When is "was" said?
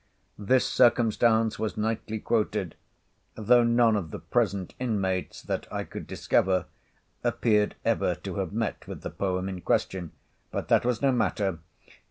1.59-1.77, 10.85-11.03